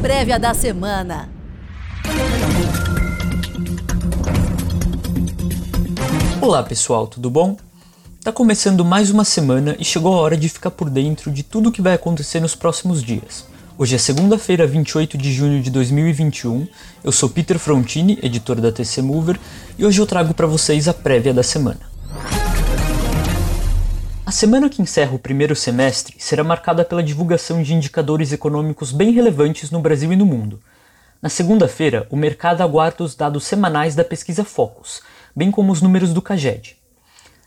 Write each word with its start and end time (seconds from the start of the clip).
prévia 0.00 0.38
da 0.38 0.54
semana. 0.54 1.28
Olá 6.40 6.62
pessoal, 6.62 7.06
tudo 7.06 7.28
bom? 7.28 7.56
Tá 8.24 8.32
começando 8.32 8.82
mais 8.82 9.10
uma 9.10 9.24
semana 9.24 9.76
e 9.78 9.84
chegou 9.84 10.14
a 10.14 10.20
hora 10.20 10.38
de 10.38 10.48
ficar 10.48 10.70
por 10.70 10.88
dentro 10.88 11.30
de 11.30 11.42
tudo 11.42 11.68
o 11.68 11.72
que 11.72 11.82
vai 11.82 11.94
acontecer 11.94 12.40
nos 12.40 12.54
próximos 12.54 13.02
dias. 13.02 13.44
Hoje 13.76 13.94
é 13.94 13.98
segunda-feira, 13.98 14.66
28 14.66 15.18
de 15.18 15.32
junho 15.32 15.62
de 15.62 15.70
2021. 15.70 16.66
Eu 17.04 17.12
sou 17.12 17.28
Peter 17.28 17.58
Frontini, 17.58 18.18
editor 18.22 18.58
da 18.58 18.72
TC 18.72 19.02
Mover, 19.02 19.38
e 19.78 19.84
hoje 19.84 20.00
eu 20.00 20.06
trago 20.06 20.32
para 20.32 20.46
vocês 20.46 20.88
a 20.88 20.94
prévia 20.94 21.34
da 21.34 21.42
semana. 21.42 21.89
A 24.30 24.32
semana 24.32 24.68
que 24.68 24.80
encerra 24.80 25.12
o 25.12 25.18
primeiro 25.18 25.56
semestre 25.56 26.14
será 26.20 26.44
marcada 26.44 26.84
pela 26.84 27.02
divulgação 27.02 27.64
de 27.64 27.74
indicadores 27.74 28.30
econômicos 28.30 28.92
bem 28.92 29.10
relevantes 29.10 29.72
no 29.72 29.80
Brasil 29.80 30.12
e 30.12 30.16
no 30.16 30.24
mundo. 30.24 30.60
Na 31.20 31.28
segunda-feira, 31.28 32.06
o 32.08 32.16
mercado 32.16 32.62
aguarda 32.62 33.02
os 33.02 33.16
dados 33.16 33.42
semanais 33.42 33.96
da 33.96 34.04
pesquisa 34.04 34.44
Focus, 34.44 35.02
bem 35.34 35.50
como 35.50 35.72
os 35.72 35.82
números 35.82 36.14
do 36.14 36.22
CAGED. 36.22 36.76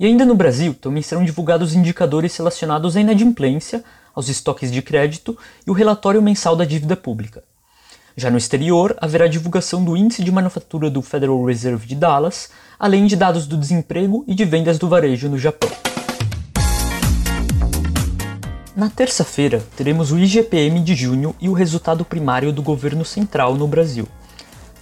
E 0.00 0.04
ainda 0.04 0.24
no 0.24 0.34
Brasil, 0.34 0.74
também 0.74 1.00
serão 1.00 1.24
divulgados 1.24 1.76
indicadores 1.76 2.36
relacionados 2.36 2.96
à 2.96 3.00
inadimplência, 3.00 3.84
aos 4.12 4.28
estoques 4.28 4.72
de 4.72 4.82
crédito 4.82 5.38
e 5.64 5.70
o 5.70 5.74
relatório 5.74 6.20
mensal 6.20 6.56
da 6.56 6.64
dívida 6.64 6.96
pública. 6.96 7.44
Já 8.16 8.32
no 8.32 8.36
exterior, 8.36 8.96
haverá 9.00 9.28
divulgação 9.28 9.84
do 9.84 9.96
índice 9.96 10.24
de 10.24 10.32
manufatura 10.32 10.90
do 10.90 11.02
Federal 11.02 11.44
Reserve 11.44 11.86
de 11.86 11.94
Dallas, 11.94 12.50
além 12.76 13.06
de 13.06 13.14
dados 13.14 13.46
do 13.46 13.56
desemprego 13.56 14.24
e 14.26 14.34
de 14.34 14.44
vendas 14.44 14.76
do 14.76 14.88
varejo 14.88 15.28
no 15.28 15.38
Japão. 15.38 15.70
Na 18.76 18.90
terça-feira, 18.90 19.62
teremos 19.76 20.10
o 20.10 20.18
IGPM 20.18 20.80
de 20.80 20.96
junho 20.96 21.32
e 21.40 21.48
o 21.48 21.52
resultado 21.52 22.04
primário 22.04 22.52
do 22.52 22.60
governo 22.60 23.04
central 23.04 23.54
no 23.54 23.68
Brasil. 23.68 24.08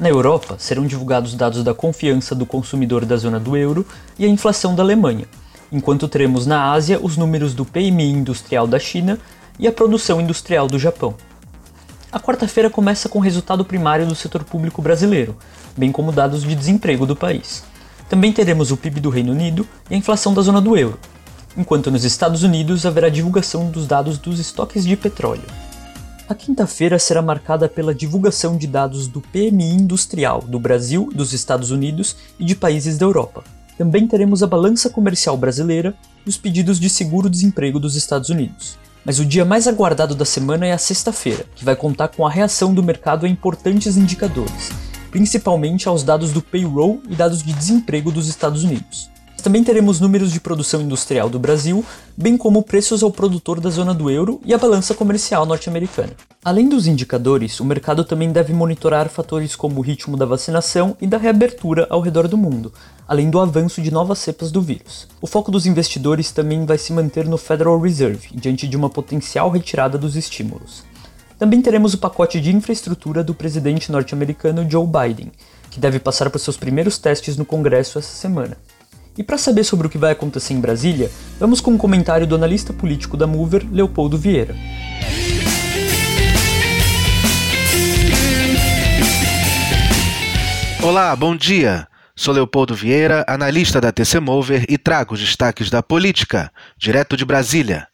Na 0.01 0.09
Europa, 0.09 0.57
serão 0.59 0.87
divulgados 0.87 1.35
dados 1.35 1.63
da 1.63 1.75
confiança 1.75 2.35
do 2.35 2.47
consumidor 2.47 3.05
da 3.05 3.19
zona 3.19 3.39
do 3.39 3.55
euro 3.55 3.87
e 4.19 4.25
a 4.25 4.29
inflação 4.29 4.75
da 4.75 4.83
Alemanha, 4.83 5.27
enquanto 5.71 6.09
teremos 6.09 6.47
na 6.47 6.73
Ásia 6.73 6.99
os 7.03 7.19
números 7.19 7.53
do 7.53 7.67
PMI 7.67 8.13
industrial 8.13 8.67
da 8.67 8.79
China 8.79 9.19
e 9.59 9.69
a 9.69 9.73
produção 9.73 10.23
industrial 10.23 10.67
do 10.67 10.79
Japão. 10.79 11.15
A 12.11 12.19
quarta-feira 12.19 12.71
começa 12.71 13.11
com 13.11 13.19
o 13.19 13.23
resultado 13.23 13.63
primário 13.63 14.07
do 14.07 14.15
setor 14.15 14.43
público 14.43 14.81
brasileiro, 14.81 15.37
bem 15.77 15.93
como 15.93 16.11
dados 16.11 16.45
de 16.45 16.55
desemprego 16.55 17.05
do 17.05 17.15
país. 17.15 17.63
Também 18.09 18.33
teremos 18.33 18.71
o 18.71 18.77
PIB 18.79 19.01
do 19.01 19.11
Reino 19.11 19.33
Unido 19.33 19.69
e 19.91 19.95
a 19.95 19.99
inflação 19.99 20.33
da 20.33 20.41
zona 20.41 20.63
do 20.63 20.79
euro, 20.79 20.99
enquanto 21.57 21.91
nos 21.91 22.05
Estados 22.05 22.43
Unidos 22.43 22.87
haverá 22.87 23.09
divulgação 23.09 23.71
dos 23.71 23.87
dados 23.87 24.19
dos 24.19 24.39
estoques 24.39 24.85
de 24.85 24.97
petróleo. 24.97 25.45
A 26.29 26.35
quinta-feira 26.35 26.99
será 26.99 27.21
marcada 27.21 27.69
pela 27.69 27.95
divulgação 27.95 28.57
de 28.57 28.67
dados 28.67 29.07
do 29.07 29.21
PMI 29.21 29.75
industrial 29.75 30.41
do 30.41 30.59
Brasil, 30.59 31.11
dos 31.15 31.33
Estados 31.33 31.71
Unidos 31.71 32.17
e 32.39 32.45
de 32.45 32.55
países 32.55 32.97
da 32.97 33.05
Europa. 33.05 33.45
Também 33.77 34.07
teremos 34.07 34.43
a 34.43 34.47
balança 34.47 34.89
comercial 34.89 35.37
brasileira 35.37 35.95
e 36.25 36.29
os 36.31 36.39
pedidos 36.39 36.81
de 36.81 36.89
seguro-desemprego 36.89 37.79
dos 37.79 37.97
Estados 37.97 38.31
Unidos. 38.31 38.79
Mas 39.05 39.19
o 39.19 39.27
dia 39.27 39.45
mais 39.45 39.67
aguardado 39.69 40.15
da 40.15 40.25
semana 40.25 40.67
é 40.67 40.73
a 40.73 40.79
sexta-feira, 40.79 41.45
que 41.55 41.65
vai 41.65 41.77
contar 41.77 42.09
com 42.09 42.27
a 42.27 42.31
reação 42.31 42.73
do 42.73 42.83
mercado 42.83 43.27
a 43.27 43.29
importantes 43.29 43.97
indicadores, 43.97 44.71
principalmente 45.11 45.87
aos 45.87 46.03
dados 46.03 46.31
do 46.33 46.41
payroll 46.41 47.03
e 47.11 47.15
dados 47.15 47.43
de 47.43 47.53
desemprego 47.53 48.11
dos 48.11 48.29
Estados 48.29 48.65
Unidos. 48.65 49.12
Também 49.43 49.65
teremos 49.65 49.99
números 49.99 50.31
de 50.31 50.39
produção 50.39 50.81
industrial 50.81 51.29
do 51.29 51.37
Brasil, 51.37 51.85
bem 52.17 52.37
como 52.37 52.63
preços 52.63 53.03
ao 53.03 53.11
produtor 53.11 53.59
da 53.59 53.71
zona 53.71 53.93
do 53.93 54.09
euro 54.09 54.41
e 54.45 54.55
a 54.55 54.59
balança 54.59 54.95
comercial 54.95 55.45
norte-americana. 55.45 56.13
Além 56.45 56.69
dos 56.69 56.87
indicadores, 56.87 57.59
o 57.59 57.65
mercado 57.65 58.05
também 58.05 58.31
deve 58.31 58.53
monitorar 58.53 59.09
fatores 59.09 59.57
como 59.57 59.81
o 59.81 59.83
ritmo 59.83 60.17
da 60.17 60.25
vacinação 60.25 60.97
e 61.01 61.09
da 61.09 61.19
reabertura 61.19 61.89
ao 61.91 62.01
redor 62.01 62.29
do 62.29 62.39
mundo, 62.39 62.73
além 63.07 63.31
do 63.31 63.41
avanço 63.41 63.83
de 63.83 63.91
novas 63.91 64.21
cepas 64.21 64.53
do 64.53 64.63
vírus. 64.63 65.09
O 65.21 65.27
foco 65.27 65.51
dos 65.51 65.67
investidores 65.67 66.31
também 66.31 66.65
vai 66.65 66.79
se 66.79 66.93
manter 66.93 67.27
no 67.27 67.37
Federal 67.37 67.81
Reserve, 67.81 68.29
diante 68.33 68.69
de 68.69 68.77
uma 68.77 68.89
potencial 68.89 69.51
retirada 69.51 69.99
dos 69.99 70.15
estímulos. 70.15 70.85
Também 71.37 71.61
teremos 71.61 71.95
o 71.95 71.99
pacote 71.99 72.41
de 72.41 72.55
infraestrutura 72.55 73.25
do 73.25 73.35
presidente 73.35 73.91
norte-americano 73.91 74.65
Joe 74.71 74.87
Biden, 74.87 75.33
que 75.69 75.81
deve 75.81 75.99
passar 75.99 76.31
por 76.31 76.39
seus 76.39 76.57
primeiros 76.57 76.99
testes 76.99 77.37
no 77.37 77.45
Congresso 77.45 77.99
essa 77.99 78.15
semana. 78.15 78.57
E 79.17 79.23
para 79.23 79.37
saber 79.37 79.65
sobre 79.65 79.87
o 79.87 79.91
que 79.91 79.99
vai 79.99 80.13
acontecer 80.13 80.55
em 80.55 80.61
Brasília, 80.61 81.11
vamos 81.39 81.61
com 81.61 81.73
um 81.73 81.79
comentário 81.79 82.27
do 82.27 82.35
analista 82.35 82.73
político 82.73 83.17
da 83.17 83.27
Mover, 83.27 83.67
Leopoldo 83.71 84.17
Vieira. 84.17 84.57
Olá, 90.83 91.15
bom 91.15 91.37
dia. 91.37 91.87
Sou 92.17 92.33
Leopoldo 92.33 92.75
Vieira, 92.75 93.25
analista 93.29 93.81
da 93.81 93.93
TC 93.93 94.19
Mover 94.19 94.65
e 94.69 94.79
trago 94.79 95.15
os 95.15 95.21
destaques 95.21 95.69
da 95.69 95.83
política, 95.83 96.51
direto 96.79 97.17
de 97.17 97.25
Brasília. 97.25 97.92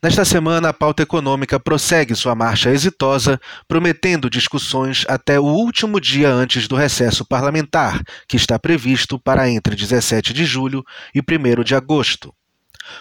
Nesta 0.00 0.24
semana, 0.24 0.68
a 0.68 0.72
pauta 0.72 1.02
econômica 1.02 1.58
prossegue 1.58 2.14
sua 2.14 2.32
marcha 2.32 2.70
exitosa, 2.70 3.40
prometendo 3.66 4.30
discussões 4.30 5.04
até 5.08 5.40
o 5.40 5.44
último 5.44 6.00
dia 6.00 6.30
antes 6.30 6.68
do 6.68 6.76
recesso 6.76 7.24
parlamentar, 7.24 8.00
que 8.28 8.36
está 8.36 8.56
previsto 8.60 9.18
para 9.18 9.50
entre 9.50 9.74
17 9.74 10.32
de 10.32 10.44
julho 10.44 10.84
e 11.12 11.18
1 11.18 11.64
de 11.64 11.74
agosto. 11.74 12.32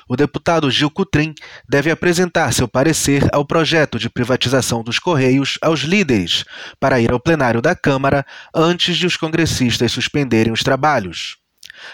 O 0.09 0.15
deputado 0.15 0.71
Gil 0.71 0.89
Cutrim 0.89 1.35
deve 1.69 1.91
apresentar 1.91 2.51
seu 2.51 2.67
parecer 2.67 3.27
ao 3.31 3.45
projeto 3.45 3.99
de 3.99 4.09
privatização 4.09 4.83
dos 4.83 4.97
Correios 4.97 5.59
aos 5.61 5.81
líderes, 5.81 6.45
para 6.79 6.99
ir 6.99 7.11
ao 7.11 7.19
plenário 7.19 7.61
da 7.61 7.75
Câmara 7.75 8.25
antes 8.55 8.97
de 8.97 9.05
os 9.05 9.15
congressistas 9.15 9.91
suspenderem 9.91 10.51
os 10.51 10.63
trabalhos. 10.63 11.37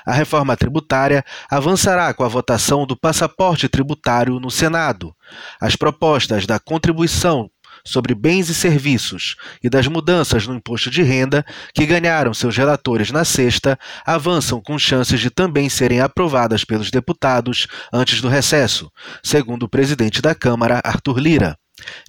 A 0.05 0.13
reforma 0.13 0.55
tributária 0.55 1.23
avançará 1.49 2.13
com 2.13 2.23
a 2.23 2.27
votação 2.27 2.85
do 2.85 2.97
passaporte 2.97 3.67
tributário 3.67 4.39
no 4.39 4.51
Senado. 4.51 5.15
As 5.59 5.75
propostas 5.75 6.45
da 6.45 6.59
contribuição 6.59 7.49
sobre 7.85 8.15
bens 8.15 8.49
e 8.49 8.53
serviços 8.53 9.35
e 9.63 9.69
das 9.69 9.87
mudanças 9.87 10.47
no 10.47 10.55
imposto 10.55 10.89
de 10.89 11.01
renda, 11.03 11.45
que 11.73 11.85
ganharam 11.85 12.33
seus 12.33 12.55
relatores 12.55 13.11
na 13.11 13.25
sexta, 13.25 13.77
avançam 14.05 14.61
com 14.61 14.77
chances 14.77 15.19
de 15.19 15.29
também 15.29 15.69
serem 15.69 15.99
aprovadas 15.99 16.63
pelos 16.63 16.91
deputados 16.91 17.67
antes 17.91 18.21
do 18.21 18.29
recesso, 18.29 18.91
segundo 19.23 19.63
o 19.63 19.69
presidente 19.69 20.21
da 20.21 20.33
Câmara, 20.33 20.81
Arthur 20.83 21.19
Lira. 21.19 21.57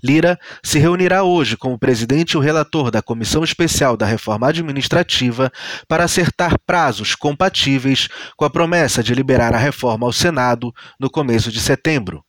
Lira 0.02 0.38
se 0.62 0.78
reunirá 0.78 1.22
hoje 1.22 1.56
com 1.56 1.72
o 1.72 1.78
presidente 1.78 2.32
e 2.32 2.36
o 2.36 2.40
relator 2.40 2.90
da 2.90 3.00
Comissão 3.00 3.42
Especial 3.42 3.96
da 3.96 4.04
Reforma 4.04 4.48
Administrativa 4.48 5.50
para 5.88 6.04
acertar 6.04 6.58
prazos 6.66 7.14
compatíveis 7.14 8.08
com 8.36 8.44
a 8.44 8.50
promessa 8.50 9.02
de 9.02 9.14
liberar 9.14 9.54
a 9.54 9.58
reforma 9.58 10.06
ao 10.06 10.12
Senado 10.12 10.72
no 11.00 11.08
começo 11.10 11.50
de 11.50 11.60
setembro. 11.60 12.22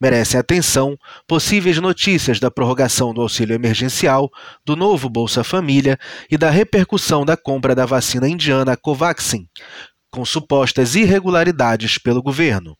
Merecem 0.00 0.38
atenção 0.38 0.96
possíveis 1.26 1.78
notícias 1.78 2.38
da 2.38 2.50
prorrogação 2.50 3.14
do 3.14 3.22
auxílio 3.22 3.54
emergencial, 3.54 4.30
do 4.64 4.76
novo 4.76 5.08
Bolsa 5.08 5.42
Família 5.42 5.98
e 6.30 6.36
da 6.36 6.50
repercussão 6.50 7.24
da 7.24 7.36
compra 7.36 7.74
da 7.74 7.86
vacina 7.86 8.28
indiana 8.28 8.76
Covaxin, 8.76 9.48
com 10.10 10.24
supostas 10.24 10.94
irregularidades 10.94 11.98
pelo 11.98 12.22
governo 12.22 12.76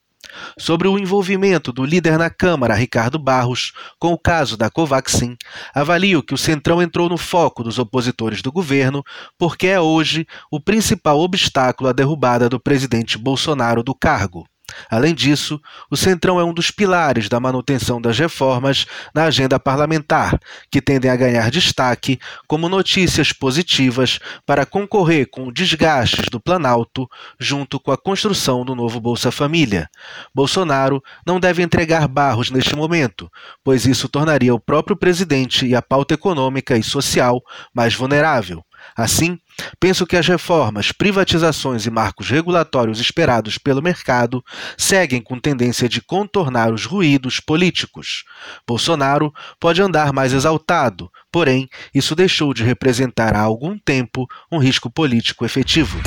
sobre 0.58 0.88
o 0.88 0.98
envolvimento 0.98 1.72
do 1.72 1.84
líder 1.84 2.18
na 2.18 2.30
Câmara, 2.30 2.74
Ricardo 2.74 3.18
Barros, 3.18 3.72
com 3.98 4.12
o 4.12 4.18
caso 4.18 4.56
da 4.56 4.70
Covaxin, 4.70 5.36
avalio 5.74 6.22
que 6.22 6.34
o 6.34 6.38
Centrão 6.38 6.82
entrou 6.82 7.08
no 7.08 7.16
foco 7.16 7.62
dos 7.62 7.78
opositores 7.78 8.42
do 8.42 8.52
governo 8.52 9.04
porque 9.38 9.66
é 9.66 9.80
hoje 9.80 10.26
o 10.50 10.60
principal 10.60 11.20
obstáculo 11.20 11.88
à 11.88 11.92
derrubada 11.92 12.48
do 12.48 12.60
presidente 12.60 13.18
Bolsonaro 13.18 13.82
do 13.82 13.94
cargo. 13.94 14.46
Além 14.90 15.14
disso, 15.14 15.60
o 15.90 15.96
Centrão 15.96 16.40
é 16.40 16.44
um 16.44 16.52
dos 16.52 16.70
pilares 16.70 17.28
da 17.28 17.40
manutenção 17.40 18.00
das 18.00 18.18
reformas 18.18 18.86
na 19.14 19.24
agenda 19.24 19.58
parlamentar, 19.58 20.38
que 20.70 20.80
tendem 20.80 21.10
a 21.10 21.16
ganhar 21.16 21.50
destaque 21.50 22.18
como 22.46 22.68
notícias 22.68 23.32
positivas 23.32 24.18
para 24.44 24.66
concorrer 24.66 25.28
com 25.30 25.52
desgastes 25.52 26.28
do 26.28 26.40
Planalto 26.40 27.08
junto 27.38 27.78
com 27.80 27.92
a 27.92 27.98
construção 27.98 28.64
do 28.64 28.74
novo 28.74 29.00
Bolsa 29.00 29.30
Família. 29.30 29.88
Bolsonaro 30.34 31.02
não 31.26 31.40
deve 31.40 31.62
entregar 31.62 32.06
barros 32.08 32.50
neste 32.50 32.74
momento, 32.74 33.30
pois 33.64 33.86
isso 33.86 34.08
tornaria 34.08 34.54
o 34.54 34.60
próprio 34.60 34.96
presidente 34.96 35.66
e 35.66 35.74
a 35.74 35.82
pauta 35.82 36.14
econômica 36.14 36.76
e 36.76 36.82
social 36.82 37.42
mais 37.74 37.94
vulnerável. 37.94 38.64
Assim, 38.94 39.38
penso 39.80 40.06
que 40.06 40.16
as 40.16 40.26
reformas, 40.26 40.92
privatizações 40.92 41.86
e 41.86 41.90
marcos 41.90 42.28
regulatórios 42.28 43.00
esperados 43.00 43.58
pelo 43.58 43.82
mercado 43.82 44.44
seguem 44.76 45.22
com 45.22 45.38
tendência 45.38 45.88
de 45.88 46.00
contornar 46.00 46.72
os 46.72 46.84
ruídos 46.84 47.40
políticos. 47.40 48.24
Bolsonaro 48.66 49.32
pode 49.58 49.80
andar 49.80 50.12
mais 50.12 50.32
exaltado, 50.32 51.10
porém, 51.32 51.68
isso 51.94 52.14
deixou 52.14 52.52
de 52.52 52.62
representar 52.62 53.34
há 53.34 53.40
algum 53.40 53.78
tempo 53.78 54.26
um 54.50 54.58
risco 54.58 54.90
político 54.90 55.44
efetivo. 55.44 55.98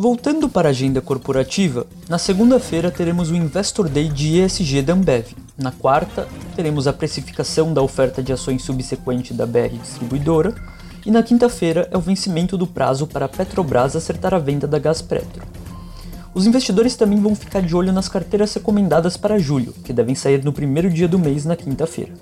Voltando 0.00 0.48
para 0.48 0.68
a 0.68 0.70
agenda 0.70 1.00
corporativa, 1.00 1.84
na 2.08 2.18
segunda-feira 2.18 2.88
teremos 2.88 3.32
o 3.32 3.34
Investor 3.34 3.88
Day 3.88 4.08
de 4.08 4.38
ESG 4.38 4.80
da 4.80 4.92
Ambev. 4.92 5.34
Na 5.58 5.72
quarta, 5.72 6.28
teremos 6.54 6.86
a 6.86 6.92
precificação 6.92 7.74
da 7.74 7.82
oferta 7.82 8.22
de 8.22 8.32
ações 8.32 8.62
subsequente 8.62 9.34
da 9.34 9.44
BR 9.44 9.76
Distribuidora. 9.82 10.54
E 11.04 11.10
na 11.10 11.20
quinta-feira 11.20 11.88
é 11.90 11.98
o 11.98 12.00
vencimento 12.00 12.56
do 12.56 12.64
prazo 12.64 13.08
para 13.08 13.24
a 13.24 13.28
Petrobras 13.28 13.96
acertar 13.96 14.32
a 14.32 14.38
venda 14.38 14.68
da 14.68 14.78
Gaspetro. 14.78 15.42
Os 16.32 16.46
investidores 16.46 16.94
também 16.94 17.20
vão 17.20 17.34
ficar 17.34 17.60
de 17.60 17.74
olho 17.74 17.92
nas 17.92 18.08
carteiras 18.08 18.54
recomendadas 18.54 19.16
para 19.16 19.36
julho, 19.36 19.72
que 19.82 19.92
devem 19.92 20.14
sair 20.14 20.44
no 20.44 20.52
primeiro 20.52 20.88
dia 20.88 21.08
do 21.08 21.18
mês 21.18 21.44
na 21.44 21.56
quinta-feira. 21.56 22.12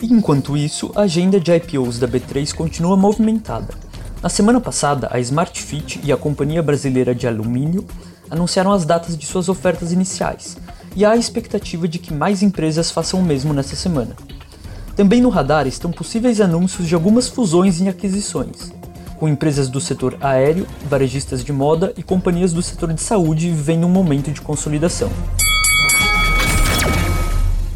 Enquanto 0.00 0.56
isso, 0.56 0.92
a 0.94 1.00
agenda 1.00 1.40
de 1.40 1.52
IPOs 1.52 1.98
da 1.98 2.06
B3 2.06 2.54
continua 2.54 2.96
movimentada. 2.96 3.74
Na 4.22 4.28
semana 4.28 4.60
passada, 4.60 5.08
a 5.10 5.18
SmartFit 5.18 6.00
e 6.04 6.12
a 6.12 6.16
Companhia 6.16 6.62
Brasileira 6.62 7.12
de 7.12 7.26
Alumínio 7.26 7.84
anunciaram 8.30 8.70
as 8.70 8.84
datas 8.84 9.18
de 9.18 9.26
suas 9.26 9.48
ofertas 9.48 9.90
iniciais, 9.90 10.56
e 10.96 11.04
há 11.04 11.12
a 11.12 11.16
expectativa 11.16 11.88
de 11.88 11.98
que 11.98 12.12
mais 12.12 12.42
empresas 12.42 12.90
façam 12.90 13.20
o 13.20 13.24
mesmo 13.24 13.52
nessa 13.52 13.74
semana. 13.74 14.14
Também 14.96 15.20
no 15.20 15.28
radar 15.28 15.66
estão 15.66 15.90
possíveis 15.90 16.40
anúncios 16.40 16.86
de 16.86 16.94
algumas 16.94 17.28
fusões 17.28 17.80
e 17.80 17.88
aquisições, 17.88 18.72
com 19.18 19.28
empresas 19.28 19.68
do 19.68 19.80
setor 19.80 20.16
aéreo, 20.20 20.66
varejistas 20.88 21.44
de 21.44 21.52
moda 21.52 21.92
e 21.96 22.02
companhias 22.02 22.52
do 22.52 22.62
setor 22.62 22.92
de 22.92 23.00
saúde 23.00 23.50
vivendo 23.50 23.86
um 23.86 23.90
momento 23.90 24.30
de 24.30 24.40
consolidação. 24.40 25.10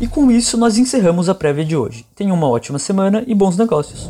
E 0.01 0.07
com 0.07 0.31
isso 0.31 0.57
nós 0.57 0.79
encerramos 0.79 1.29
a 1.29 1.35
prévia 1.35 1.65
de 1.65 1.77
hoje. 1.77 2.07
Tenham 2.15 2.37
uma 2.37 2.49
ótima 2.49 2.79
semana 2.79 3.25
e 3.27 3.35
bons 3.35 3.57
negócios! 3.57 4.09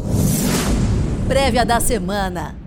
Prévia 1.26 1.64
da 1.64 1.80
semana. 1.80 2.57